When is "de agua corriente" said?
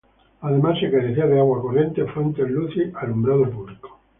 1.27-2.05